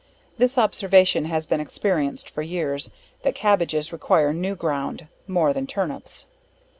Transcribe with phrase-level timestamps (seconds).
[0.39, 2.89] This observation has been experienced for years
[3.21, 6.27] that Cabbages require new ground, more than Turnips.